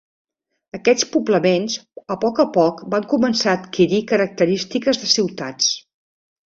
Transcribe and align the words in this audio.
Aquests 0.77 1.05
poblaments 1.15 1.75
a 2.15 2.19
poc 2.25 2.43
a 2.45 2.47
poc 2.57 2.81
van 2.97 3.07
començar 3.15 3.55
a 3.55 3.61
adquirir 3.61 4.03
característiques 4.15 5.05
de 5.05 5.17
ciutats. 5.19 5.75